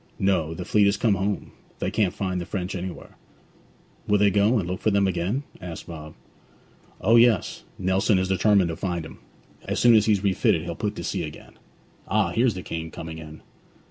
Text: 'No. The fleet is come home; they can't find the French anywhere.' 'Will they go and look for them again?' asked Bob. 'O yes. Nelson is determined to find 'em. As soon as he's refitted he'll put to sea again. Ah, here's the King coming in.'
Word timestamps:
'No. 0.17 0.55
The 0.55 0.65
fleet 0.65 0.87
is 0.87 0.97
come 0.97 1.13
home; 1.13 1.51
they 1.77 1.91
can't 1.91 2.11
find 2.11 2.41
the 2.41 2.45
French 2.47 2.73
anywhere.' 2.73 3.15
'Will 4.07 4.17
they 4.17 4.31
go 4.31 4.57
and 4.57 4.67
look 4.67 4.81
for 4.81 4.89
them 4.89 5.05
again?' 5.05 5.43
asked 5.61 5.85
Bob. 5.85 6.15
'O 7.01 7.17
yes. 7.17 7.61
Nelson 7.77 8.17
is 8.17 8.27
determined 8.27 8.69
to 8.69 8.75
find 8.75 9.05
'em. 9.05 9.19
As 9.65 9.79
soon 9.79 9.93
as 9.93 10.07
he's 10.07 10.23
refitted 10.23 10.63
he'll 10.63 10.73
put 10.73 10.95
to 10.95 11.03
sea 11.03 11.21
again. 11.21 11.53
Ah, 12.07 12.29
here's 12.31 12.55
the 12.55 12.63
King 12.63 12.89
coming 12.89 13.19
in.' 13.19 13.43